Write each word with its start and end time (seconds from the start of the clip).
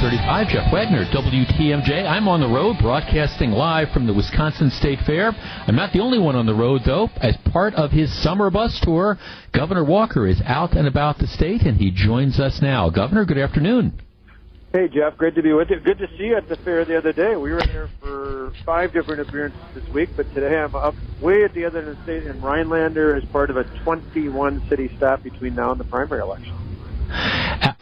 935. 0.00 0.48
Jeff 0.48 0.72
Wagner, 0.72 1.04
WTMJ. 1.12 2.08
I'm 2.08 2.26
on 2.26 2.40
the 2.40 2.48
road 2.48 2.78
broadcasting 2.80 3.50
live 3.50 3.90
from 3.92 4.06
the 4.06 4.14
Wisconsin 4.14 4.70
State 4.70 4.98
Fair. 5.04 5.30
I'm 5.66 5.76
not 5.76 5.92
the 5.92 6.00
only 6.00 6.18
one 6.18 6.36
on 6.36 6.46
the 6.46 6.54
road, 6.54 6.80
though. 6.86 7.10
As 7.20 7.36
part 7.52 7.74
of 7.74 7.90
his 7.90 8.10
summer 8.22 8.48
bus 8.48 8.80
tour, 8.80 9.18
Governor 9.52 9.84
Walker 9.84 10.26
is 10.26 10.40
out 10.46 10.72
and 10.72 10.88
about 10.88 11.18
the 11.18 11.26
state, 11.26 11.62
and 11.62 11.76
he 11.76 11.90
joins 11.90 12.40
us 12.40 12.62
now. 12.62 12.88
Governor, 12.88 13.26
good 13.26 13.36
afternoon. 13.36 14.00
Hey, 14.72 14.88
Jeff. 14.88 15.18
Great 15.18 15.34
to 15.34 15.42
be 15.42 15.52
with 15.52 15.68
you. 15.68 15.80
Good 15.80 15.98
to 15.98 16.08
see 16.16 16.28
you 16.28 16.36
at 16.36 16.48
the 16.48 16.56
fair 16.56 16.86
the 16.86 16.96
other 16.96 17.12
day. 17.12 17.36
We 17.36 17.52
were 17.52 17.60
there 17.60 17.90
for 18.00 18.54
five 18.64 18.94
different 18.94 19.20
appearances 19.20 19.60
this 19.74 19.86
week, 19.92 20.08
but 20.16 20.32
today 20.32 20.56
I'm 20.56 20.74
up 20.74 20.94
way 21.20 21.44
at 21.44 21.52
the 21.52 21.66
other 21.66 21.80
end 21.80 21.88
of 21.88 21.98
the 21.98 22.02
state 22.04 22.22
in 22.26 22.40
Rhinelander 22.40 23.16
as 23.16 23.24
part 23.26 23.50
of 23.50 23.58
a 23.58 23.64
21 23.84 24.66
city 24.70 24.90
stop 24.96 25.22
between 25.22 25.54
now 25.56 25.72
and 25.72 25.80
the 25.80 25.84
primary 25.84 26.22
election. 26.22 26.56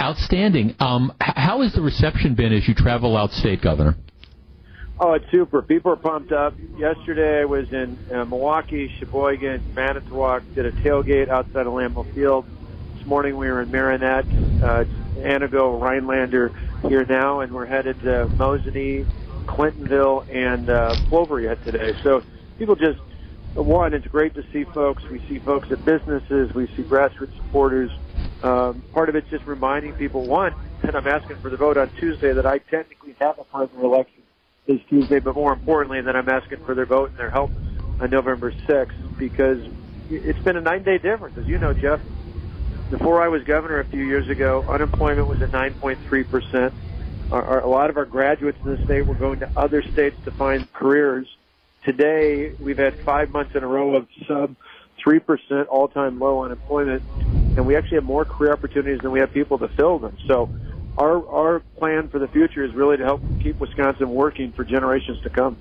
Outstanding. 0.00 0.74
Um, 0.80 1.12
how 1.20 1.62
has 1.62 1.72
the 1.74 1.82
reception 1.82 2.34
been 2.34 2.52
as 2.52 2.66
you 2.66 2.74
travel 2.74 3.14
outstate, 3.14 3.62
Governor? 3.62 3.96
Oh, 5.00 5.12
it's 5.12 5.30
super. 5.30 5.62
People 5.62 5.92
are 5.92 5.96
pumped 5.96 6.32
up. 6.32 6.54
Yesterday 6.76 7.42
I 7.42 7.44
was 7.44 7.72
in 7.72 7.96
uh, 8.12 8.24
Milwaukee, 8.24 8.90
Sheboygan, 8.98 9.74
Manitowoc, 9.74 10.42
did 10.54 10.66
a 10.66 10.72
tailgate 10.72 11.28
outside 11.28 11.66
of 11.66 11.72
Lambeau 11.72 12.12
Field. 12.14 12.46
This 12.96 13.06
morning 13.06 13.36
we 13.36 13.48
were 13.48 13.62
in 13.62 13.70
Marinette, 13.70 14.24
uh, 14.62 14.84
Rhinelander 15.78 16.48
here 16.88 17.04
now, 17.04 17.40
and 17.40 17.52
we're 17.52 17.66
headed 17.66 18.00
to 18.00 18.28
Mosinee, 18.36 19.06
Clintonville, 19.46 20.26
and 20.34 20.68
uh, 20.68 20.96
Cloverdale 21.08 21.56
today. 21.64 21.92
So 22.02 22.22
people 22.58 22.74
just, 22.74 22.98
one, 23.54 23.94
it's 23.94 24.06
great 24.08 24.34
to 24.34 24.44
see 24.52 24.64
folks. 24.64 25.04
We 25.04 25.20
see 25.28 25.38
folks 25.38 25.70
at 25.70 25.84
businesses. 25.84 26.52
We 26.54 26.66
see 26.68 26.82
grassroots 26.82 27.36
supporters 27.36 27.90
um, 28.42 28.82
part 28.92 29.08
of 29.08 29.16
it's 29.16 29.28
just 29.30 29.46
reminding 29.46 29.94
people, 29.94 30.26
one, 30.26 30.52
that 30.82 30.94
I'm 30.94 31.06
asking 31.06 31.36
for 31.36 31.50
the 31.50 31.56
vote 31.56 31.76
on 31.76 31.90
Tuesday, 31.98 32.32
that 32.32 32.46
I 32.46 32.58
technically 32.58 33.16
have 33.20 33.38
a 33.38 33.44
primary 33.44 33.84
election 33.84 34.22
this 34.66 34.80
Tuesday, 34.88 35.18
but 35.18 35.34
more 35.34 35.52
importantly, 35.52 36.00
that 36.02 36.14
I'm 36.14 36.28
asking 36.28 36.58
for 36.64 36.74
their 36.74 36.86
vote 36.86 37.10
and 37.10 37.18
their 37.18 37.30
help 37.30 37.50
on 38.00 38.10
November 38.10 38.52
6th, 38.68 38.88
because 39.18 39.58
it's 40.08 40.38
been 40.40 40.56
a 40.56 40.60
nine-day 40.60 40.98
difference. 40.98 41.36
As 41.36 41.46
you 41.46 41.58
know, 41.58 41.74
Jeff, 41.74 42.00
before 42.90 43.22
I 43.22 43.28
was 43.28 43.42
governor 43.44 43.80
a 43.80 43.84
few 43.84 44.04
years 44.04 44.28
ago, 44.28 44.64
unemployment 44.68 45.26
was 45.26 45.42
at 45.42 45.50
9.3 45.50 46.28
percent. 46.28 46.74
a 47.30 47.68
lot 47.68 47.90
of 47.90 47.96
our 47.96 48.06
graduates 48.06 48.58
in 48.64 48.70
the 48.70 48.78
state 48.84 49.06
were 49.06 49.14
going 49.14 49.40
to 49.40 49.50
other 49.56 49.82
states 49.82 50.16
to 50.24 50.30
find 50.30 50.72
careers. 50.72 51.26
Today, 51.84 52.52
we've 52.58 52.78
had 52.78 52.96
five 53.04 53.30
months 53.30 53.52
in 53.54 53.62
a 53.62 53.66
row 53.66 53.96
of 53.96 54.06
sub 54.26 54.56
3% 55.06 55.66
all-time 55.68 56.18
low 56.18 56.44
unemployment, 56.44 57.02
and 57.58 57.66
we 57.66 57.76
actually 57.76 57.96
have 57.96 58.04
more 58.04 58.24
career 58.24 58.52
opportunities 58.52 59.00
than 59.02 59.10
we 59.10 59.18
have 59.18 59.32
people 59.34 59.58
to 59.58 59.68
fill 59.76 59.98
them. 59.98 60.16
So 60.30 60.48
our, 60.96 61.26
our 61.28 61.62
plan 61.76 62.08
for 62.08 62.20
the 62.20 62.28
future 62.28 62.64
is 62.64 62.72
really 62.72 62.96
to 62.96 63.04
help 63.04 63.20
keep 63.42 63.60
Wisconsin 63.60 64.10
working 64.10 64.52
for 64.52 64.64
generations 64.64 65.18
to 65.24 65.30
come. 65.30 65.58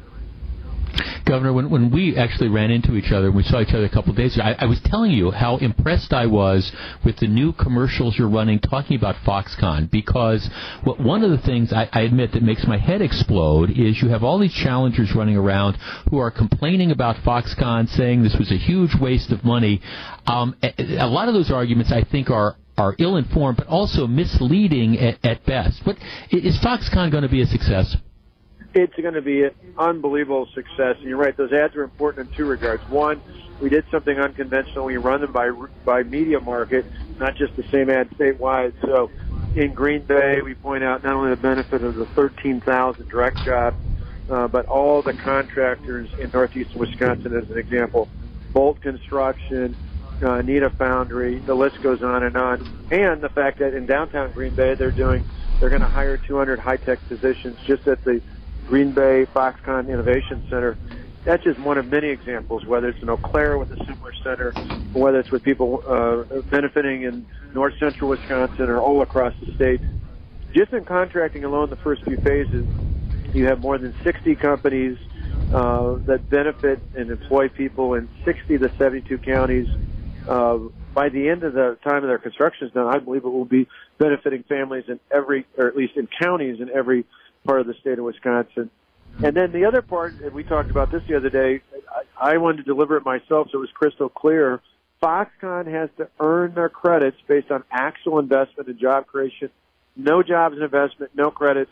Governor, 1.28 1.52
when, 1.52 1.70
when 1.70 1.92
we 1.92 2.16
actually 2.16 2.50
ran 2.50 2.72
into 2.72 2.96
each 2.96 3.12
other, 3.12 3.28
and 3.28 3.36
we 3.36 3.44
saw 3.44 3.60
each 3.60 3.74
other 3.74 3.86
a 3.86 3.90
couple 3.90 4.12
of 4.12 4.18
days 4.18 4.36
ago, 4.36 4.46
I, 4.46 4.56
I 4.60 4.66
was 4.66 4.80
telling 4.86 5.12
you 5.12 5.32
how 5.32 5.58
impressed 5.58 6.14
I 6.14 6.26
was 6.26 6.72
with 7.04 7.18
the 7.18 7.28
new 7.28 7.52
commercials 7.54 8.18
you're 8.18 8.30
running 8.30 8.60
talking 8.60 8.96
about 8.96 9.16
Foxconn 9.26 9.92
because 9.92 10.50
what, 10.84 11.00
one 11.00 11.24
of 11.24 11.32
the 11.32 11.38
things 11.40 11.74
I, 11.74 11.90
I 11.92 12.02
admit 12.02 12.32
that 12.32 12.44
makes 12.44 12.66
my 12.66 12.78
head 12.78 13.02
explode 13.02 13.72
is 13.72 14.02
you 14.02 14.10
have 14.10 14.24
all 14.24 14.40
these 14.40 14.54
challengers 14.54 15.14
running 15.14 15.36
around 15.36 15.78
who 16.10 16.18
are 16.20 16.32
complaining 16.32 16.92
about 16.92 17.18
Foxconn, 17.18 17.90
saying 17.90 18.24
this 18.24 18.36
was 18.40 18.52
a 18.52 18.58
huge 18.58 18.96
waste 19.00 19.32
of 19.32 19.44
money. 19.44 19.82
Um, 20.26 20.56
a, 20.64 20.74
a 21.00 21.08
lot 21.08 21.28
of 21.28 21.34
those 21.34 21.52
arguments, 21.52 21.92
I 21.92 22.04
think, 22.04 22.30
are 22.30 22.56
are 22.78 22.96
ill 23.00 23.18
informed, 23.18 23.58
but 23.58 23.68
also 23.68 24.06
misleading 24.06 25.00
at, 25.00 25.18
at 25.26 25.44
best. 25.46 25.82
is 26.30 26.60
Foxconn 26.60 27.10
going 27.12 27.24
to 27.24 27.30
be 27.30 27.42
a 27.42 27.48
success? 27.48 27.96
It's 28.78 28.94
going 28.94 29.16
to 29.16 29.24
be 29.24 29.44
an 29.44 29.56
unbelievable 29.76 30.48
success. 30.54 30.98
And 31.00 31.10
you're 31.10 31.18
right; 31.18 31.36
those 31.36 31.52
ads 31.52 31.76
are 31.76 31.84
important 31.84 32.30
in 32.30 32.38
two 32.38 32.46
regards. 32.46 32.84
One, 32.88 33.24
we 33.60 33.70
did 33.70 33.86
something 33.90 34.16
unconventional. 34.20 34.86
We 34.86 34.98
run 34.98 35.22
them 35.22 35.32
by 35.32 35.50
by 35.84 36.04
media 36.04 36.40
market, 36.40 36.86
not 37.20 37.36
just 37.38 37.56
the 37.56 37.64
same 37.72 37.90
ad 37.90 38.12
statewide. 38.12 38.74
So, 38.84 39.10
in 39.56 39.74
Green 39.74 40.04
Bay, 40.04 40.42
we 40.44 40.54
point 40.54 40.84
out 40.84 41.04
not 41.04 41.14
only 41.14 41.32
the 41.32 41.42
benefit 41.42 41.84
of 41.84 41.96
the 41.96 42.06
13,000 42.06 43.10
direct 43.10 43.44
jobs, 43.44 43.78
uh, 44.30 44.48
but 44.48 44.68
all 44.68 45.02
the 45.02 45.14
contractors 45.14 46.08
in 46.20 46.30
northeast 46.32 46.76
Wisconsin, 46.76 47.36
as 47.36 47.50
an 47.50 47.58
example, 47.58 48.08
Bolt 48.54 48.80
Construction, 48.82 49.76
uh, 50.22 50.44
Neenah 50.44 50.72
Foundry, 50.78 51.40
the 51.40 51.56
list 51.56 51.82
goes 51.82 52.04
on 52.04 52.22
and 52.22 52.38
on, 52.38 52.64
and 52.92 53.24
the 53.24 53.30
fact 53.30 53.58
that 53.58 53.74
in 53.74 53.88
downtown 53.88 54.32
Green 54.34 54.54
Bay, 54.54 54.76
they're 54.76 54.92
doing 54.92 55.26
they're 55.60 55.70
going 55.72 55.82
to 55.82 55.88
hire 55.88 56.18
200 56.18 56.60
high 56.60 56.78
tech 56.78 57.00
positions 57.08 57.58
just 57.66 57.88
at 57.88 58.04
the 58.04 58.22
Green 58.68 58.92
Bay 58.92 59.26
Foxconn 59.34 59.88
Innovation 59.88 60.44
Center. 60.50 60.78
That's 61.26 61.44
just 61.44 61.60
one 61.60 61.78
of 61.78 61.88
many 61.88 62.10
examples, 62.10 62.66
whether 62.66 62.90
it's 62.90 63.02
in 63.02 63.10
Eau 63.10 63.18
Claire 63.18 63.58
with 63.58 63.70
the 63.70 63.78
similar 63.86 64.14
center, 64.24 64.54
or 64.94 65.02
whether 65.02 65.20
it's 65.20 65.32
with 65.32 65.44
people 65.44 65.82
uh, 65.88 66.42
benefiting 66.52 67.04
in 67.04 67.26
north 67.54 67.74
central 67.80 68.10
Wisconsin 68.10 68.70
or 68.70 68.80
all 68.80 69.02
across 69.02 69.34
the 69.42 69.54
state. 69.56 69.82
Just 70.54 70.72
in 70.74 70.86
contracting 70.86 71.44
alone, 71.44 71.70
the 71.70 71.76
first 71.78 72.04
few 72.04 72.18
phases, 72.18 72.66
you 73.34 73.46
have 73.46 73.60
more 73.60 73.78
than 73.78 73.94
60 74.04 74.36
companies 74.36 74.98
uh, 75.54 75.96
that 76.08 76.30
benefit 76.30 76.82
and 76.96 77.10
employ 77.10 77.50
people 77.50 77.94
in 77.94 78.10
60 78.26 78.58
to 78.58 78.72
72 78.78 79.18
counties. 79.20 79.68
Uh, 80.28 80.58
by 80.94 81.10
the 81.10 81.30
end 81.30 81.44
of 81.44 81.54
the 81.54 81.78
time 81.84 82.04
of 82.04 82.10
their 82.10 82.18
construction 82.18 82.68
is 82.68 82.74
done, 82.74 82.88
I 82.88 83.00
believe 83.00 83.24
it 83.24 83.30
will 83.30 83.46
be 83.46 83.68
benefiting 83.98 84.44
families 84.44 84.86
in 84.88 85.00
every, 85.12 85.46
or 85.58 85.68
at 85.68 85.76
least 85.76 85.96
in 85.96 86.08
counties 86.22 86.60
in 86.60 86.70
every 86.70 87.06
part 87.48 87.62
of 87.62 87.68
the 87.68 87.74
state 87.76 87.98
of 87.98 88.06
Wisconsin. 88.06 88.70
And 89.24 89.36
then 89.36 89.52
the 89.52 89.66
other 89.66 89.82
part, 89.82 90.14
and 90.20 90.34
we 90.34 90.44
talked 90.44 90.70
about 90.70 90.92
this 90.92 91.02
the 91.08 91.16
other 91.16 91.30
day, 91.30 91.62
I, 92.20 92.38
wanted 92.38 92.58
to 92.58 92.64
deliver 92.64 92.98
it 92.98 93.06
myself 93.06 93.48
so 93.52 93.58
it 93.58 93.62
was 93.62 93.70
crystal 93.74 94.10
clear. 94.10 94.62
Foxconn 95.02 95.66
has 95.68 95.90
to 95.98 96.10
earn 96.20 96.54
their 96.54 96.70
credits 96.70 97.18
based 97.28 97.50
on 97.50 97.64
actual 97.72 98.20
investment 98.20 98.70
and 98.70 98.78
job 98.78 99.08
creation. 99.08 99.50
No 99.96 100.22
jobs 100.22 100.56
and 100.56 100.64
investment, 100.64 101.12
no 101.16 101.32
credits. 101.32 101.72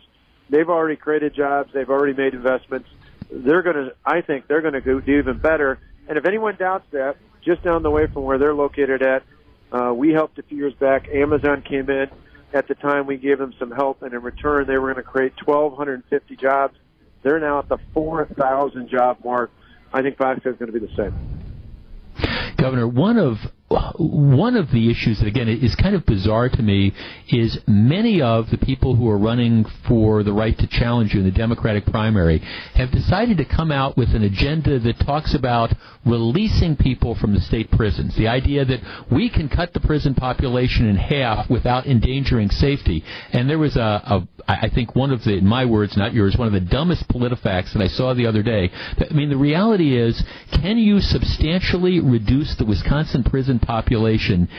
They've 0.50 0.69
already 0.69 0.96
created 0.96 1.35
jobs. 1.35 1.72
They've 1.74 1.90
already 1.90 2.14
made 2.14 2.34
investments. 2.34 2.90
They're 3.30 3.62
going 3.62 3.75
to, 3.75 3.96
I 4.03 4.22
think 4.22 4.47
they're 4.47 4.62
going 4.62 4.74
to 4.74 4.81
do 4.81 5.18
even 5.19 5.38
better. 5.38 5.80
And 6.08 6.18
if 6.18 6.25
anyone 6.25 6.56
doubts 6.56 6.85
that, 6.91 7.18
just 7.44 7.64
down 7.64 7.84
the 7.84 7.91
way 7.91 8.08
from 8.08 8.24
where 8.24 8.38
they're 8.38 8.56
located 8.56 9.02
at, 9.03 9.24
uh, 9.72 9.94
we 9.94 10.14
helped 10.14 10.40
a 10.40 10.44
few 10.44 10.58
years 10.58 10.74
back. 10.74 11.08
Amazon 11.09 11.62
came 11.62 11.90
in 11.90 12.09
at 12.55 12.67
the 12.67 12.75
time, 12.75 13.05
we 13.05 13.17
gave 13.17 13.38
them 13.38 13.53
some 13.59 13.71
help, 13.71 14.01
and 14.01 14.13
in 14.13 14.21
return, 14.21 14.66
they 14.66 14.77
were 14.77 14.93
going 14.93 15.03
to 15.03 15.09
create 15.09 15.33
1,250 15.43 16.35
jobs. 16.38 16.75
They're 17.21 17.39
now 17.39 17.59
at 17.59 17.69
the 17.69 17.77
4,000 17.93 18.89
job 18.89 19.17
mark. 19.23 19.51
I 19.93 20.01
think 20.01 20.17
Foxconn 20.17 20.53
is 20.53 20.57
going 20.57 20.71
to 20.71 20.79
be 20.79 20.79
the 20.79 20.95
same. 20.95 22.55
Governor, 22.57 22.88
one 22.88 23.17
of 23.17 23.38
one 23.68 24.56
of 24.56 24.70
the 24.72 24.92
issues 24.92 25.20
that 25.20 25.28
again 25.28 25.48
is 25.48 25.76
kind 25.76 25.96
of 25.96 26.06
bizarre 26.06 26.50
to 26.50 26.62
me 26.62 26.94
is 27.30 27.58
many 27.68 28.22
of 28.22 28.52
the 28.52 28.59
people 28.59 28.96
who 28.96 29.09
are 29.09 29.18
running 29.18 29.66
for 29.88 30.22
the 30.22 30.31
right 30.31 30.56
to 30.59 30.68
challenge 30.68 31.14
you 31.14 31.20
in 31.22 31.26
the 31.26 31.31
Democratic 31.31 31.86
primary 31.88 32.40
have 32.76 32.92
decided 32.92 33.38
to 33.38 33.46
come 33.46 33.72
out 33.72 33.98
with 33.98 34.09
an 34.09 34.24
agenda 34.24 34.80
that 34.80 35.00
talks 35.00 35.34
about 35.34 35.72
releasing 36.06 36.76
people 36.76 37.16
from 37.16 37.34
the 37.34 37.42
state 37.42 37.72
prisons. 37.72 38.16
The 38.16 38.28
idea 38.28 38.66
that 38.66 38.81
we 39.12 39.31
can 39.31 39.50
cut 39.50 39.74
the 39.74 39.80
prison 39.80 40.14
population 40.14 40.88
in 40.88 40.96
half 40.96 41.50
without 41.50 41.88
endangering 41.88 42.52
safety. 42.52 43.03
And 43.34 43.50
there 43.50 43.58
was 43.58 43.76
a, 43.76 43.80
a 43.80 44.28
I 44.47 44.70
think 44.70 44.96
one 44.96 45.12
of 45.12 45.24
the, 45.24 45.38
in 45.38 45.47
my 45.47 45.66
words, 45.66 45.97
not 45.97 46.14
yours, 46.14 46.36
one 46.38 46.47
of 46.47 46.53
the 46.53 46.59
dumbest 46.59 47.08
PolitiFacts 47.09 47.74
that 47.74 47.82
I 47.82 47.88
saw 47.88 48.14
the 48.14 48.28
other 48.28 48.44
day. 48.44 48.70
I 48.97 49.12
mean, 49.12 49.30
the 49.30 49.38
reality 49.38 49.97
is, 49.97 50.24
can 50.52 50.78
you 50.78 51.00
substantially 51.00 52.00
reduce 52.00 52.56
the 52.56 52.66
Wisconsin 52.66 53.24
prison 53.24 53.54
population 53.59 54.49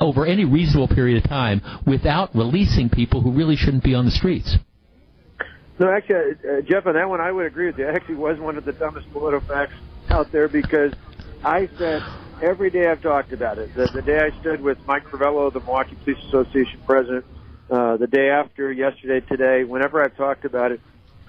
over 0.00 0.24
any 0.26 0.44
reasonable 0.44 0.88
period 0.88 1.22
of 1.22 1.28
time 1.28 1.60
without 1.86 2.34
releasing 2.34 2.88
people 2.88 3.20
who 3.20 3.32
really 3.32 3.56
shouldn't 3.56 3.82
be 3.82 3.94
on 3.94 4.04
the 4.04 4.10
streets. 4.10 4.56
No, 5.78 5.90
actually, 5.90 6.16
uh, 6.48 6.60
Jeff, 6.62 6.86
on 6.86 6.94
that 6.94 7.08
one, 7.08 7.20
I 7.20 7.32
would 7.32 7.46
agree 7.46 7.66
with 7.66 7.78
you. 7.78 7.88
It 7.88 7.94
actually 7.96 8.16
was 8.16 8.38
one 8.38 8.56
of 8.56 8.64
the 8.64 8.72
dumbest 8.72 9.08
PolitiFacts 9.10 9.72
out 10.10 10.30
there 10.30 10.48
because 10.48 10.92
I 11.44 11.68
said 11.78 12.02
every 12.42 12.70
day 12.70 12.86
I've 12.86 13.02
talked 13.02 13.32
about 13.32 13.58
it. 13.58 13.74
The, 13.74 13.90
the 13.92 14.02
day 14.02 14.20
I 14.20 14.38
stood 14.40 14.60
with 14.60 14.78
Mike 14.86 15.04
Crivello, 15.06 15.52
the 15.52 15.60
Milwaukee 15.60 15.96
Police 16.04 16.22
Association 16.28 16.80
president, 16.86 17.24
uh, 17.70 17.96
the 17.96 18.06
day 18.06 18.28
after, 18.28 18.70
yesterday, 18.70 19.26
today, 19.26 19.64
whenever 19.64 20.02
I've 20.02 20.16
talked 20.16 20.44
about 20.44 20.72
it, 20.72 20.80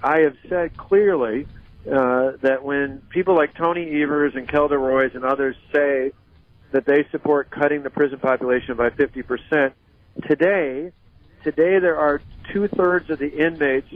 I 0.02 0.20
have 0.20 0.36
said 0.48 0.76
clearly 0.76 1.46
uh, 1.90 2.32
that 2.42 2.62
when 2.62 3.02
people 3.08 3.34
like 3.34 3.54
Tony 3.56 4.02
Evers 4.02 4.34
and 4.34 4.48
Kelda 4.48 4.76
Roys 4.76 5.12
and 5.14 5.24
others 5.24 5.56
say 5.72 6.12
that 6.74 6.84
they 6.84 7.06
support 7.10 7.50
cutting 7.50 7.82
the 7.82 7.90
prison 7.90 8.18
population 8.18 8.76
by 8.76 8.90
50%. 8.90 9.72
Today, 10.28 10.92
today 11.42 11.78
there 11.78 11.96
are 11.96 12.20
two 12.52 12.68
thirds 12.68 13.08
of 13.10 13.18
the 13.18 13.30
inmates 13.30 13.88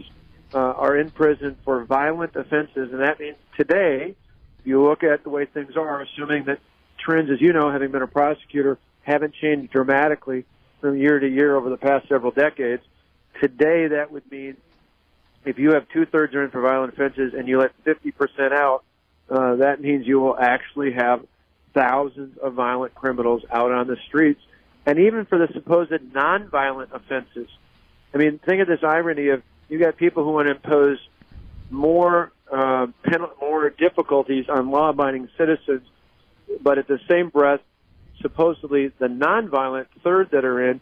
uh, 0.55 0.59
are 0.59 0.97
in 0.97 1.11
prison 1.11 1.57
for 1.65 1.85
violent 1.85 2.35
offenses, 2.35 2.91
and 2.93 3.01
that 3.01 3.21
means 3.21 3.37
today, 3.57 4.15
if 4.61 4.67
you 4.67 4.83
look 4.83 5.03
at 5.03 5.25
the 5.25 5.31
way 5.31 5.45
things 5.45 5.77
are, 5.77 6.01
assuming 6.03 6.45
that 6.45 6.61
trends, 6.99 7.31
as 7.31 7.41
you 7.41 7.53
know, 7.53 7.71
having 7.71 7.91
been 7.91 8.03
a 8.03 8.07
prosecutor, 8.07 8.79
haven't 9.03 9.35
changed 9.35 9.73
dramatically 9.73 10.45
from 10.81 10.97
year 10.97 11.19
to 11.19 11.29
year 11.29 11.57
over 11.57 11.69
the 11.71 11.77
past 11.77 12.09
several 12.09 12.31
decades, 12.31 12.83
Today, 13.41 13.89
that 13.89 14.11
would 14.11 14.31
mean 14.31 14.57
if 15.45 15.59
you 15.59 15.73
have 15.73 15.89
two 15.91 16.07
thirds 16.07 16.35
are 16.35 16.45
in 16.45 16.51
for 16.51 16.61
violent 16.61 16.93
offenses 16.93 17.35
and 17.37 17.47
you 17.47 17.61
let 17.61 17.73
50% 17.85 18.53
out, 18.53 18.83
uh, 19.31 19.57
that 19.57 19.81
means 19.81 20.07
you 20.07 20.19
will 20.19 20.37
actually 20.37 20.93
have 20.93 21.25
thousands 21.79 22.37
of 22.39 22.55
violent 22.55 22.93
criminals 22.93 23.45
out 23.53 23.71
on 23.71 23.87
the 23.87 23.97
streets. 24.09 24.41
And 24.85 24.99
even 24.99 25.27
for 25.27 25.39
the 25.39 25.53
supposed 25.53 25.93
nonviolent 25.93 26.93
offenses, 26.93 27.49
I 28.13 28.19
mean, 28.19 28.41
think 28.45 28.61
of 28.63 28.67
this 28.67 28.83
irony 28.83 29.29
of 29.29 29.43
you 29.69 29.79
got 29.79 29.97
people 29.97 30.25
who 30.25 30.33
want 30.33 30.49
to 30.49 30.55
impose 30.55 30.99
more 31.71 32.33
uh, 32.51 32.87
pen- 33.05 33.27
more 33.41 33.71
difficulties 33.71 34.47
on 34.49 34.71
law-abiding 34.71 35.29
citizens, 35.39 35.87
but 36.63 36.79
at 36.79 36.89
the 36.89 36.99
same 37.09 37.29
breath, 37.29 37.61
supposedly 38.23 38.89
the 38.99 39.07
nonviolent 39.07 39.87
third 40.03 40.31
that 40.33 40.45
are 40.45 40.71
in, 40.71 40.81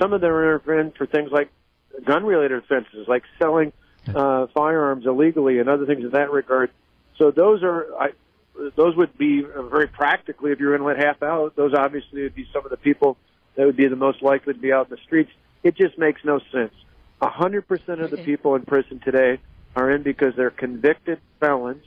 some 0.00 0.12
of 0.12 0.20
them 0.22 0.30
are 0.30 0.80
in 0.80 0.92
for 0.92 1.06
things 1.06 1.30
like 1.30 1.50
gun-related 2.04 2.56
offenses, 2.56 3.06
like 3.06 3.24
selling 3.38 3.72
uh, 4.14 4.46
firearms 4.54 5.04
illegally 5.04 5.58
and 5.58 5.68
other 5.68 5.84
things 5.84 6.04
in 6.04 6.10
that 6.10 6.30
regard. 6.30 6.70
So 7.18 7.32
those 7.32 7.62
are, 7.64 7.86
I, 8.00 8.10
those 8.76 8.96
would 8.96 9.16
be 9.16 9.42
very 9.42 9.88
practically, 9.88 10.52
if 10.52 10.60
you're 10.60 10.76
going 10.76 10.80
to 10.80 11.00
let 11.00 11.04
half 11.04 11.22
out, 11.22 11.56
those 11.56 11.74
obviously 11.74 12.22
would 12.22 12.34
be 12.34 12.46
some 12.52 12.64
of 12.64 12.70
the 12.70 12.76
people 12.76 13.16
that 13.54 13.66
would 13.66 13.76
be 13.76 13.88
the 13.88 13.96
most 13.96 14.22
likely 14.22 14.54
to 14.54 14.58
be 14.58 14.72
out 14.72 14.88
in 14.88 14.96
the 14.96 15.02
streets. 15.02 15.30
It 15.62 15.76
just 15.76 15.98
makes 15.98 16.24
no 16.24 16.40
sense. 16.52 16.72
A 17.20 17.28
hundred 17.28 17.66
percent 17.66 18.00
of 18.00 18.10
the 18.10 18.18
people 18.18 18.54
in 18.54 18.62
prison 18.62 19.00
today 19.04 19.38
are 19.74 19.90
in 19.90 20.02
because 20.02 20.34
they're 20.36 20.50
convicted 20.50 21.20
felons. 21.40 21.84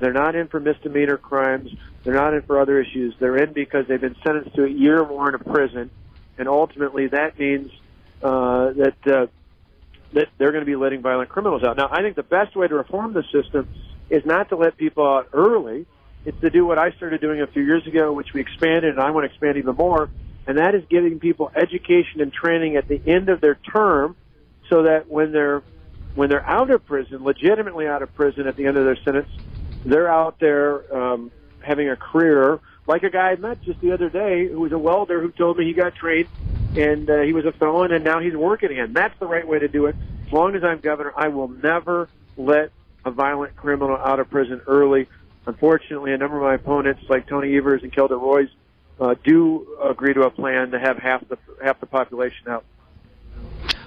They're 0.00 0.12
not 0.12 0.34
in 0.34 0.48
for 0.48 0.58
misdemeanor 0.58 1.16
crimes. 1.16 1.70
They're 2.02 2.14
not 2.14 2.34
in 2.34 2.42
for 2.42 2.60
other 2.60 2.80
issues. 2.80 3.14
They're 3.20 3.36
in 3.36 3.52
because 3.52 3.86
they've 3.86 4.00
been 4.00 4.16
sentenced 4.24 4.54
to 4.56 4.64
a 4.64 4.68
year 4.68 5.00
or 5.00 5.08
more 5.08 5.28
in 5.28 5.36
a 5.36 5.38
prison, 5.38 5.90
and 6.36 6.48
ultimately 6.48 7.06
that 7.08 7.38
means 7.38 7.70
uh, 8.22 8.72
that 8.72 9.06
uh, 9.06 9.26
that 10.14 10.28
they're 10.38 10.52
going 10.52 10.62
to 10.62 10.66
be 10.66 10.76
letting 10.76 11.02
violent 11.02 11.28
criminals 11.28 11.62
out. 11.62 11.76
Now, 11.76 11.88
I 11.90 12.02
think 12.02 12.16
the 12.16 12.22
best 12.22 12.56
way 12.56 12.66
to 12.66 12.74
reform 12.74 13.12
the 13.12 13.24
system 13.32 13.68
is 14.10 14.24
not 14.24 14.48
to 14.48 14.56
let 14.56 14.76
people 14.76 15.06
out 15.06 15.28
early. 15.32 15.86
It's 16.24 16.40
to 16.40 16.50
do 16.50 16.66
what 16.66 16.78
I 16.78 16.92
started 16.92 17.20
doing 17.20 17.40
a 17.40 17.46
few 17.46 17.62
years 17.62 17.86
ago, 17.86 18.12
which 18.12 18.32
we 18.32 18.40
expanded, 18.40 18.94
and 18.94 19.00
I 19.00 19.10
want 19.10 19.24
to 19.24 19.30
expand 19.30 19.58
even 19.58 19.76
more, 19.76 20.08
and 20.46 20.58
that 20.58 20.74
is 20.74 20.82
giving 20.88 21.18
people 21.20 21.50
education 21.54 22.20
and 22.20 22.32
training 22.32 22.76
at 22.76 22.88
the 22.88 23.00
end 23.06 23.28
of 23.28 23.40
their 23.40 23.56
term, 23.56 24.16
so 24.70 24.84
that 24.84 25.08
when 25.08 25.32
they're 25.32 25.62
when 26.14 26.30
they're 26.30 26.46
out 26.46 26.70
of 26.70 26.86
prison, 26.86 27.24
legitimately 27.24 27.88
out 27.88 28.02
of 28.02 28.14
prison 28.14 28.46
at 28.46 28.56
the 28.56 28.66
end 28.66 28.76
of 28.76 28.84
their 28.84 28.96
sentence, 28.96 29.28
they're 29.84 30.08
out 30.10 30.38
there 30.38 30.96
um, 30.96 31.30
having 31.60 31.88
a 31.88 31.96
career 31.96 32.60
like 32.86 33.02
a 33.02 33.10
guy 33.10 33.30
I 33.30 33.36
met 33.36 33.62
just 33.62 33.80
the 33.80 33.92
other 33.92 34.10
day 34.10 34.46
who 34.46 34.60
was 34.60 34.72
a 34.72 34.78
welder 34.78 35.20
who 35.20 35.30
told 35.30 35.58
me 35.58 35.64
he 35.64 35.72
got 35.72 35.94
trained 35.94 36.28
and 36.76 37.08
uh, 37.08 37.20
he 37.22 37.32
was 37.32 37.44
a 37.46 37.52
felon 37.52 37.92
and 37.92 38.04
now 38.04 38.20
he's 38.20 38.34
working 38.34 38.70
again. 38.70 38.92
That's 38.92 39.18
the 39.18 39.26
right 39.26 39.46
way 39.46 39.58
to 39.58 39.68
do 39.68 39.86
it. 39.86 39.96
As 40.26 40.32
long 40.32 40.54
as 40.54 40.64
I'm 40.64 40.80
governor, 40.80 41.12
I 41.16 41.28
will 41.28 41.48
never 41.48 42.08
let 42.36 42.70
a 43.04 43.10
violent 43.10 43.56
criminal 43.56 43.96
out 43.96 44.20
of 44.20 44.30
prison 44.30 44.60
early. 44.66 45.08
Unfortunately, 45.46 46.12
a 46.12 46.18
number 46.18 46.36
of 46.36 46.42
my 46.42 46.54
opponents, 46.54 47.02
like 47.08 47.28
Tony 47.28 47.56
Evers 47.56 47.82
and 47.82 47.94
Kelda 47.94 48.16
Roys, 48.16 48.48
uh, 49.00 49.14
do 49.24 49.66
agree 49.84 50.14
to 50.14 50.22
a 50.22 50.30
plan 50.30 50.70
to 50.70 50.78
have 50.78 50.96
half 50.98 51.28
the 51.28 51.36
half 51.62 51.80
the 51.80 51.86
population 51.86 52.48
out. 52.48 52.64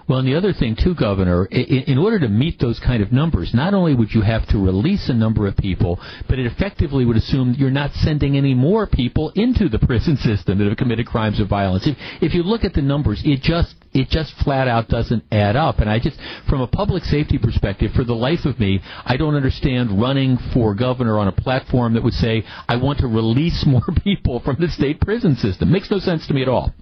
Well, 0.07 0.19
and 0.19 0.27
the 0.27 0.35
other 0.35 0.53
thing 0.53 0.77
too, 0.81 0.95
Governor, 0.95 1.45
in, 1.45 1.83
in, 1.83 1.97
order 1.97 2.17
to 2.19 2.29
meet 2.29 2.59
those 2.59 2.79
kind 2.79 3.03
of 3.03 3.11
numbers, 3.11 3.53
not 3.53 3.73
only 3.73 3.93
would 3.93 4.13
you 4.13 4.21
have 4.21 4.47
to 4.49 4.57
release 4.57 5.09
a 5.09 5.13
number 5.13 5.47
of 5.47 5.57
people, 5.57 5.99
but 6.29 6.39
it 6.39 6.45
effectively 6.45 7.03
would 7.03 7.17
assume 7.17 7.55
you're 7.57 7.69
not 7.69 7.91
sending 7.91 8.37
any 8.37 8.53
more 8.53 8.87
people 8.87 9.33
into 9.35 9.67
the 9.67 9.79
prison 9.79 10.15
system 10.15 10.59
that 10.59 10.67
have 10.67 10.77
committed 10.77 11.07
crimes 11.07 11.41
of 11.41 11.49
violence. 11.49 11.85
If, 11.85 11.97
if 12.21 12.33
you 12.33 12.43
look 12.43 12.63
at 12.63 12.73
the 12.73 12.81
numbers, 12.81 13.21
it 13.25 13.41
just 13.41 13.75
it 13.93 14.09
just 14.09 14.33
flat 14.43 14.67
out 14.67 14.87
doesn't 14.87 15.23
add 15.31 15.55
up. 15.55 15.79
And 15.79 15.89
I 15.89 15.99
just, 15.99 16.19
from 16.49 16.61
a 16.61 16.67
public 16.67 17.03
safety 17.03 17.37
perspective, 17.37 17.91
for 17.95 18.03
the 18.03 18.13
life 18.13 18.45
of 18.45 18.59
me, 18.59 18.81
I 19.05 19.17
don't 19.17 19.35
understand 19.35 20.01
running 20.01 20.37
for 20.53 20.75
governor 20.75 21.17
on 21.17 21.27
a 21.27 21.31
platform 21.31 21.93
that 21.93 22.03
would 22.03 22.13
say, 22.13 22.43
I 22.67 22.77
want 22.77 22.99
to 22.99 23.07
release 23.07 23.65
more 23.67 23.85
people 24.03 24.39
from 24.39 24.57
the 24.59 24.69
state 24.69 25.01
prison 25.01 25.35
system. 25.35 25.71
Makes 25.71 25.91
no 25.91 25.99
sense 25.99 26.27
to 26.27 26.33
me 26.33 26.41
at 26.41 26.49
all. 26.49 26.73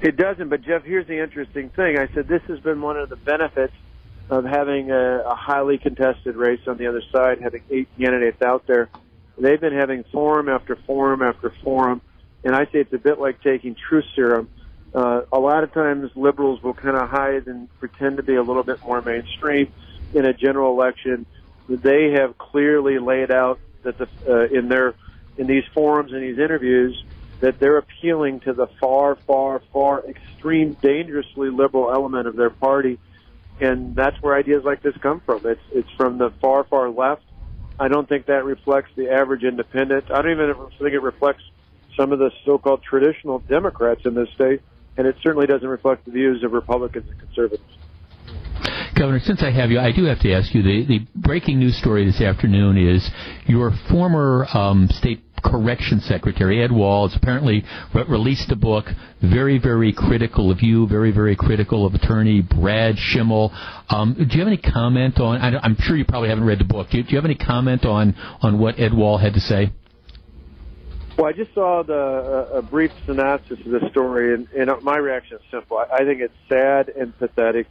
It 0.00 0.16
doesn't, 0.16 0.50
but 0.50 0.60
Jeff, 0.62 0.82
here's 0.84 1.06
the 1.06 1.22
interesting 1.22 1.70
thing. 1.70 1.98
I 1.98 2.12
said 2.14 2.28
this 2.28 2.42
has 2.48 2.60
been 2.60 2.82
one 2.82 2.98
of 2.98 3.08
the 3.08 3.16
benefits 3.16 3.72
of 4.28 4.44
having 4.44 4.90
a, 4.90 5.20
a 5.20 5.34
highly 5.34 5.78
contested 5.78 6.36
race 6.36 6.60
on 6.66 6.76
the 6.76 6.86
other 6.86 7.02
side, 7.12 7.38
having 7.40 7.62
eight 7.70 7.88
candidates 7.98 8.40
out 8.42 8.66
there. 8.66 8.88
They've 9.38 9.60
been 9.60 9.76
having 9.76 10.04
forum 10.12 10.48
after 10.48 10.76
forum 10.86 11.22
after 11.22 11.52
forum, 11.62 12.00
and 12.44 12.54
I 12.54 12.64
say 12.64 12.80
it's 12.80 12.92
a 12.92 12.98
bit 12.98 13.18
like 13.18 13.42
taking 13.42 13.74
truth 13.88 14.04
serum. 14.14 14.48
Uh, 14.94 15.22
a 15.32 15.38
lot 15.38 15.64
of 15.64 15.72
times 15.72 16.10
liberals 16.14 16.62
will 16.62 16.74
kind 16.74 16.96
of 16.96 17.08
hide 17.08 17.46
and 17.48 17.68
pretend 17.80 18.16
to 18.18 18.22
be 18.22 18.36
a 18.36 18.42
little 18.42 18.62
bit 18.62 18.82
more 18.84 19.02
mainstream 19.02 19.72
in 20.14 20.24
a 20.24 20.32
general 20.32 20.72
election. 20.72 21.26
They 21.68 22.12
have 22.12 22.38
clearly 22.38 22.98
laid 22.98 23.30
out 23.30 23.58
that 23.82 23.98
the, 23.98 24.08
uh, 24.28 24.56
in 24.56 24.68
their 24.68 24.94
in 25.36 25.46
these 25.48 25.64
forums 25.74 26.12
and 26.12 26.22
these 26.22 26.38
interviews 26.38 27.02
that 27.40 27.58
they're 27.58 27.78
appealing 27.78 28.40
to 28.40 28.52
the 28.52 28.68
far, 28.80 29.16
far, 29.16 29.60
far 29.72 30.04
extreme, 30.08 30.74
dangerously 30.80 31.50
liberal 31.50 31.92
element 31.92 32.28
of 32.28 32.36
their 32.36 32.50
party, 32.50 32.98
and 33.60 33.96
that's 33.96 34.20
where 34.22 34.36
ideas 34.36 34.64
like 34.64 34.82
this 34.82 34.96
come 34.98 35.20
from. 35.20 35.44
It's 35.44 35.60
it's 35.72 35.90
from 35.96 36.18
the 36.18 36.30
far, 36.40 36.64
far 36.64 36.88
left. 36.88 37.22
I 37.78 37.88
don't 37.88 38.08
think 38.08 38.26
that 38.26 38.44
reflects 38.44 38.90
the 38.94 39.10
average 39.10 39.42
independent. 39.42 40.10
I 40.10 40.22
don't 40.22 40.30
even 40.30 40.54
think 40.78 40.92
it 40.92 41.02
reflects 41.02 41.42
some 41.96 42.12
of 42.12 42.18
the 42.20 42.30
so-called 42.44 42.82
traditional 42.82 43.40
Democrats 43.40 44.02
in 44.04 44.14
this 44.14 44.28
state, 44.30 44.60
and 44.96 45.06
it 45.06 45.16
certainly 45.22 45.46
doesn't 45.46 45.68
reflect 45.68 46.04
the 46.04 46.10
views 46.10 46.42
of 46.44 46.52
Republicans 46.52 47.08
and 47.10 47.18
conservatives. 47.18 47.62
Governor, 48.96 49.18
since 49.18 49.42
I 49.42 49.50
have 49.50 49.70
you, 49.70 49.80
I 49.80 49.90
do 49.90 50.04
have 50.04 50.20
to 50.20 50.32
ask 50.32 50.54
you 50.54 50.62
the, 50.62 50.86
the 50.86 51.06
breaking 51.16 51.58
news 51.58 51.76
story 51.76 52.04
this 52.04 52.20
afternoon 52.20 52.78
is 52.78 53.08
your 53.46 53.72
former 53.90 54.46
um, 54.54 54.88
state 54.88 55.20
correction 55.42 56.00
secretary 56.00 56.62
Ed 56.62 56.72
Wall 56.72 57.10
apparently 57.14 57.64
re- 57.94 58.04
released 58.08 58.50
a 58.50 58.56
book 58.56 58.86
very 59.20 59.58
very 59.58 59.92
critical 59.92 60.50
of 60.50 60.62
you, 60.62 60.86
very 60.86 61.10
very 61.10 61.36
critical 61.36 61.84
of 61.86 61.94
attorney 61.94 62.40
Brad 62.40 62.96
Schimel. 62.96 63.50
Um, 63.92 64.14
do 64.14 64.24
you 64.24 64.38
have 64.38 64.48
any 64.48 64.56
comment 64.56 65.18
on? 65.20 65.40
I, 65.40 65.66
am 65.66 65.76
sure 65.80 65.96
you 65.96 66.04
probably 66.04 66.28
haven't 66.28 66.44
read 66.44 66.60
the 66.60 66.64
book. 66.64 66.90
Do 66.90 66.98
you, 66.98 67.02
do 67.02 67.10
you 67.10 67.16
have 67.16 67.24
any 67.24 67.34
comment 67.34 67.84
on 67.84 68.14
on 68.42 68.58
what 68.58 68.78
Ed 68.78 68.94
Wall 68.94 69.18
had 69.18 69.34
to 69.34 69.40
say? 69.40 69.72
Well, 71.16 71.28
I 71.28 71.32
just 71.32 71.54
saw 71.54 71.84
the 71.84 71.94
uh, 72.54 72.58
a 72.58 72.62
brief 72.62 72.90
synopsis 73.06 73.60
of 73.64 73.70
the 73.70 73.88
story, 73.90 74.34
and, 74.34 74.48
and 74.56 74.70
my 74.82 74.96
reaction 74.96 75.36
is 75.36 75.42
simple. 75.48 75.78
I, 75.78 75.98
I 75.98 76.04
think 76.04 76.20
it's 76.20 76.34
sad 76.48 76.88
and 76.88 77.16
pathetic 77.16 77.68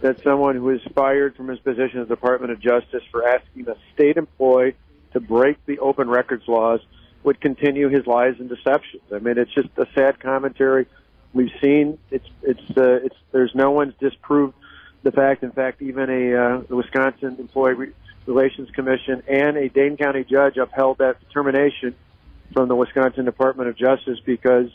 that 0.00 0.16
someone 0.24 0.56
who 0.56 0.70
is 0.70 0.80
fired 0.94 1.36
from 1.36 1.48
his 1.48 1.58
position 1.58 2.00
in 2.00 2.08
the 2.08 2.14
Department 2.14 2.52
of 2.52 2.60
Justice 2.60 3.02
for 3.10 3.28
asking 3.28 3.68
a 3.68 3.76
state 3.92 4.16
employee 4.16 4.76
to 5.12 5.20
break 5.20 5.58
the 5.66 5.78
open 5.78 6.08
records 6.08 6.44
laws 6.48 6.80
would 7.22 7.38
continue 7.38 7.90
his 7.90 8.06
lies 8.06 8.36
and 8.38 8.48
deceptions. 8.48 9.02
I 9.14 9.18
mean, 9.18 9.36
it's 9.36 9.52
just 9.52 9.68
a 9.76 9.86
sad 9.94 10.18
commentary. 10.18 10.86
We've 11.34 11.52
seen 11.62 11.98
it's 12.10 12.26
it's 12.42 12.78
uh, 12.78 13.04
it's 13.04 13.16
there's 13.30 13.54
no 13.54 13.72
one's 13.72 13.94
disproved 14.00 14.54
the 15.02 15.12
fact. 15.12 15.42
In 15.42 15.52
fact, 15.52 15.82
even 15.82 16.08
a 16.08 16.34
uh, 16.34 16.62
Wisconsin 16.74 17.36
Employee 17.38 17.92
Relations 18.24 18.70
Commission 18.70 19.22
and 19.28 19.58
a 19.58 19.68
Dane 19.68 19.98
County 19.98 20.24
judge 20.24 20.56
upheld 20.56 20.96
that 20.98 21.20
determination 21.20 21.94
from 22.52 22.68
the 22.68 22.76
Wisconsin 22.76 23.24
Department 23.24 23.68
of 23.68 23.76
Justice 23.76 24.18
because 24.24 24.70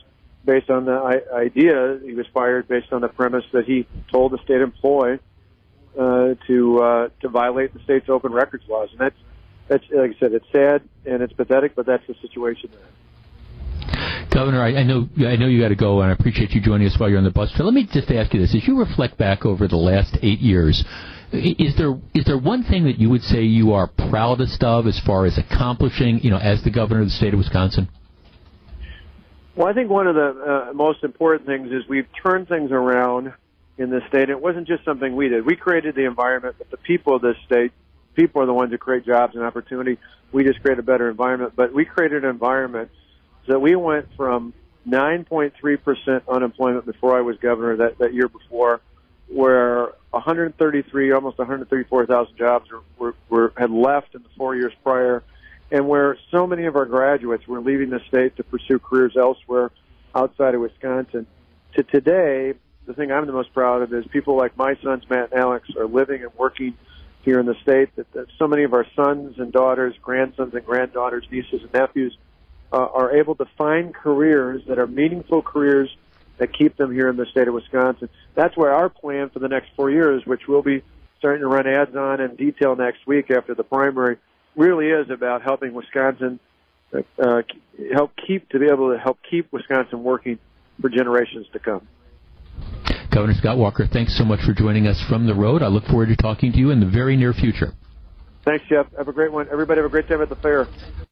based 0.45 0.69
on 0.69 0.85
the 0.85 1.23
idea 1.33 1.99
he 2.03 2.13
was 2.13 2.27
fired 2.33 2.67
based 2.67 2.93
on 2.93 3.01
the 3.01 3.07
premise 3.07 3.45
that 3.51 3.65
he 3.65 3.87
told 4.11 4.31
the 4.31 4.37
state 4.43 4.61
employee 4.61 5.19
uh, 5.97 6.35
to 6.47 6.81
uh, 6.81 7.09
to 7.21 7.29
violate 7.29 7.73
the 7.73 7.79
state's 7.79 8.09
open 8.09 8.31
records 8.31 8.63
laws, 8.67 8.89
and 8.91 8.99
that's 8.99 9.15
that's 9.67 9.83
like 9.91 10.11
I 10.15 10.19
said, 10.19 10.33
it's 10.33 10.45
sad 10.51 10.83
and 11.05 11.21
it's 11.21 11.33
pathetic, 11.33 11.75
but 11.75 11.85
that's 11.85 12.05
the 12.07 12.15
situation. 12.21 12.69
Governor, 14.35 14.61
I, 14.61 14.75
I 14.75 14.83
know 14.83 15.07
I 15.25 15.37
know 15.37 15.47
you 15.47 15.61
got 15.61 15.69
to 15.69 15.77
go, 15.77 16.01
and 16.01 16.11
I 16.11 16.13
appreciate 16.13 16.51
you 16.51 16.59
joining 16.59 16.87
us 16.87 16.99
while 16.99 17.09
you're 17.09 17.17
on 17.17 17.23
the 17.23 17.31
bus. 17.31 17.53
So 17.55 17.63
let 17.63 17.73
me 17.73 17.87
just 17.89 18.11
ask 18.11 18.33
you 18.33 18.41
this: 18.41 18.53
as 18.53 18.67
you 18.67 18.77
reflect 18.77 19.17
back 19.17 19.45
over 19.45 19.65
the 19.65 19.77
last 19.77 20.17
eight 20.21 20.39
years, 20.41 20.83
is 21.31 21.73
there 21.77 21.93
is 22.13 22.25
there 22.25 22.37
one 22.37 22.63
thing 22.65 22.83
that 22.83 22.99
you 22.99 23.09
would 23.09 23.21
say 23.21 23.43
you 23.43 23.71
are 23.71 23.87
proudest 23.87 24.61
of 24.61 24.87
as 24.87 24.99
far 25.05 25.25
as 25.25 25.37
accomplishing, 25.37 26.19
you 26.19 26.31
know, 26.31 26.37
as 26.37 26.61
the 26.65 26.69
governor 26.69 26.99
of 26.99 27.07
the 27.07 27.11
state 27.11 27.33
of 27.33 27.37
Wisconsin? 27.37 27.87
Well, 29.55 29.69
I 29.69 29.73
think 29.73 29.89
one 29.89 30.05
of 30.05 30.15
the 30.15 30.67
uh, 30.69 30.73
most 30.73 31.05
important 31.05 31.47
things 31.47 31.71
is 31.71 31.87
we've 31.87 32.07
turned 32.21 32.49
things 32.49 32.73
around 32.73 33.31
in 33.77 33.89
this 33.89 34.03
state. 34.09 34.29
It 34.29 34.41
wasn't 34.41 34.67
just 34.67 34.83
something 34.83 35.15
we 35.15 35.29
did. 35.29 35.45
We 35.45 35.55
created 35.55 35.95
the 35.95 36.05
environment, 36.05 36.55
but 36.57 36.69
the 36.69 36.77
people 36.77 37.15
of 37.15 37.21
this 37.21 37.37
state 37.45 37.71
people 38.15 38.41
are 38.41 38.45
the 38.45 38.53
ones 38.53 38.71
who 38.71 38.77
create 38.77 39.05
jobs 39.05 39.35
and 39.35 39.45
opportunity. 39.45 39.97
We 40.33 40.43
just 40.43 40.61
create 40.61 40.77
a 40.77 40.83
better 40.83 41.09
environment. 41.09 41.53
But 41.55 41.73
we 41.73 41.85
created 41.85 42.25
an 42.25 42.29
environment 42.29 42.91
so 43.47 43.59
we 43.59 43.75
went 43.75 44.07
from 44.15 44.53
9.3% 44.87 46.21
unemployment 46.27 46.85
before 46.85 47.17
I 47.17 47.21
was 47.21 47.37
governor 47.37 47.77
that, 47.77 47.97
that 47.99 48.13
year 48.13 48.27
before, 48.27 48.81
where 49.27 49.93
133, 50.11 51.11
almost 51.11 51.37
134,000 51.37 52.37
jobs 52.37 52.69
were, 52.71 52.81
were, 52.97 53.15
were, 53.29 53.53
had 53.57 53.71
left 53.71 54.15
in 54.15 54.23
the 54.23 54.29
four 54.37 54.55
years 54.55 54.73
prior, 54.83 55.23
and 55.71 55.87
where 55.87 56.17
so 56.31 56.45
many 56.45 56.65
of 56.65 56.75
our 56.75 56.85
graduates 56.85 57.47
were 57.47 57.59
leaving 57.59 57.89
the 57.89 57.99
state 58.07 58.35
to 58.37 58.43
pursue 58.43 58.79
careers 58.79 59.15
elsewhere 59.17 59.71
outside 60.13 60.53
of 60.53 60.61
Wisconsin. 60.61 61.25
To 61.75 61.83
today, 61.83 62.53
the 62.85 62.93
thing 62.93 63.11
I'm 63.11 63.25
the 63.25 63.33
most 63.33 63.53
proud 63.53 63.81
of 63.81 63.93
is 63.93 64.05
people 64.07 64.37
like 64.37 64.55
my 64.57 64.75
sons, 64.83 65.03
Matt 65.09 65.31
and 65.31 65.39
Alex, 65.41 65.69
are 65.77 65.87
living 65.87 66.21
and 66.21 66.31
working 66.35 66.77
here 67.23 67.39
in 67.39 67.47
the 67.47 67.55
state. 67.63 67.95
That, 67.95 68.11
that 68.13 68.27
so 68.37 68.47
many 68.47 68.63
of 68.63 68.73
our 68.73 68.85
sons 68.95 69.39
and 69.39 69.51
daughters, 69.51 69.95
grandsons 70.01 70.53
and 70.53 70.63
granddaughters, 70.63 71.25
nieces 71.31 71.63
and 71.63 71.73
nephews 71.73 72.15
uh, 72.75 72.87
are 72.93 73.15
able 73.15 73.35
to 73.35 73.45
find 73.57 73.95
careers 73.95 74.61
that 74.67 74.77
are 74.77 74.87
meaningful 74.87 75.41
careers 75.41 75.89
that 76.37 76.53
keep 76.53 76.75
them 76.75 76.91
here 76.93 77.07
in 77.07 77.15
the 77.15 77.25
state 77.27 77.47
of 77.47 77.53
Wisconsin. 77.53 78.09
That's 78.35 78.57
where 78.57 78.73
our 78.73 78.89
plan 78.89 79.29
for 79.29 79.39
the 79.39 79.47
next 79.47 79.69
four 79.77 79.89
years, 79.89 80.23
which 80.25 80.41
we'll 80.49 80.61
be 80.61 80.83
starting 81.17 81.41
to 81.41 81.47
run 81.47 81.65
ads 81.67 81.95
on 81.95 82.19
in 82.19 82.35
detail 82.35 82.75
next 82.75 83.07
week 83.07 83.31
after 83.31 83.55
the 83.55 83.63
primary, 83.63 84.17
really 84.57 84.87
is 84.87 85.09
about 85.09 85.41
helping 85.41 85.73
Wisconsin 85.73 86.41
uh, 86.93 87.41
help 87.93 88.11
keep 88.27 88.49
to 88.49 88.59
be 88.59 88.65
able 88.67 88.93
to 88.93 88.99
help 88.99 89.19
keep 89.29 89.51
Wisconsin 89.53 90.03
working 90.03 90.37
for 90.81 90.89
generations 90.89 91.47
to 91.53 91.59
come. 91.59 91.87
Governor 93.09 93.35
Scott 93.35 93.57
Walker, 93.57 93.87
thanks 93.91 94.17
so 94.17 94.25
much 94.25 94.41
for 94.41 94.53
joining 94.53 94.87
us 94.87 95.01
from 95.07 95.25
the 95.25 95.33
road. 95.33 95.63
I 95.63 95.67
look 95.67 95.85
forward 95.85 96.07
to 96.07 96.17
talking 96.17 96.51
to 96.51 96.57
you 96.57 96.71
in 96.71 96.81
the 96.81 96.85
very 96.85 97.15
near 97.15 97.31
future. 97.31 97.73
Thanks, 98.43 98.65
Jeff. 98.69 98.87
Have 98.97 99.07
a 99.07 99.13
great 99.13 99.31
one. 99.31 99.47
Everybody 99.49 99.79
have 99.79 99.85
a 99.85 99.89
great 99.89 100.09
time 100.09 100.21
at 100.21 100.27
the 100.27 100.35
fair. 100.35 100.67